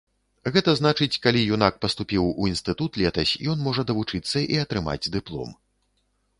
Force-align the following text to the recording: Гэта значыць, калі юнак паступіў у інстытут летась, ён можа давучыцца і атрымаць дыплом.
Гэта 0.53 0.71
значыць, 0.79 1.19
калі 1.25 1.43
юнак 1.57 1.77
паступіў 1.83 2.23
у 2.41 2.49
інстытут 2.53 2.91
летась, 3.03 3.35
ён 3.55 3.63
можа 3.69 3.87
давучыцца 3.93 4.37
і 4.47 4.61
атрымаць 4.67 5.11
дыплом. 5.21 5.57